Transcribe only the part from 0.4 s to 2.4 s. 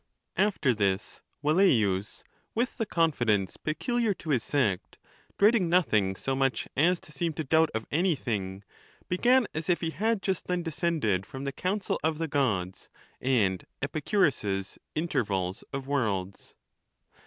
After this, Velleius,